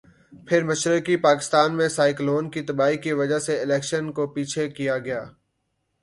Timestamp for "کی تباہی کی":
2.51-3.11